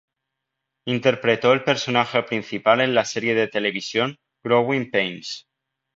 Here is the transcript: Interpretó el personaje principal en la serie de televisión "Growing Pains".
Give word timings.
Interpretó 0.87 1.53
el 1.53 1.63
personaje 1.63 2.23
principal 2.23 2.81
en 2.81 2.95
la 2.95 3.05
serie 3.05 3.35
de 3.35 3.47
televisión 3.47 4.17
"Growing 4.43 4.89
Pains". 4.89 5.45